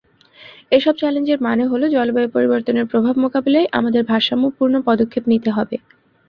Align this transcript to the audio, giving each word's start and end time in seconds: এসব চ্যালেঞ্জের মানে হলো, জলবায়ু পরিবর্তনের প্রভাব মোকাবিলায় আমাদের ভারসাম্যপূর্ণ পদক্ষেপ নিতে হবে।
এসব 0.71 0.93
চ্যালেঞ্জের 0.97 1.39
মানে 1.41 1.63
হলো, 1.71 1.85
জলবায়ু 1.89 2.29
পরিবর্তনের 2.35 2.89
প্রভাব 2.91 3.15
মোকাবিলায় 3.23 3.71
আমাদের 3.73 4.01
ভারসাম্যপূর্ণ 4.03 4.75
পদক্ষেপ 4.87 5.23
নিতে 5.31 5.49
হবে। 5.51 5.75